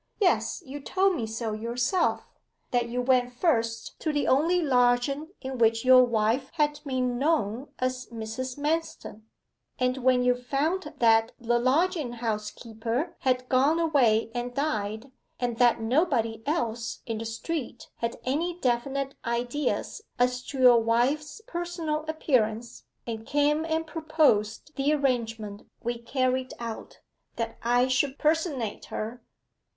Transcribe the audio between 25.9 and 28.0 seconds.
carried out that I